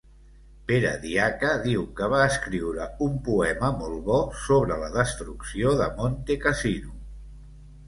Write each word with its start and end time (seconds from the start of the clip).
Pere 0.69 0.93
Diaca 1.01 1.51
diu 1.65 1.83
que 1.99 2.07
va 2.13 2.21
escriure 2.29 2.87
un 3.09 3.19
poema 3.29 3.71
molt 3.83 4.01
bo 4.09 4.19
sobre 4.47 4.81
la 4.87 4.91
destrucció 4.99 5.77
de 5.85 5.93
Montecassino. 6.03 6.99